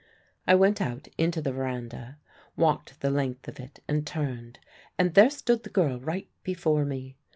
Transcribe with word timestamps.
I 0.47 0.55
went 0.55 0.81
out 0.81 1.09
into 1.19 1.43
the 1.43 1.51
verandah, 1.51 2.17
walked 2.57 3.01
the 3.01 3.11
length 3.11 3.47
of 3.47 3.59
it 3.59 3.81
and 3.87 4.03
turned 4.07 4.57
and 4.97 5.13
there 5.13 5.29
stood 5.29 5.61
the 5.61 5.69
girl 5.69 5.99
right 5.99 6.27
before 6.43 6.85
me! 6.85 7.19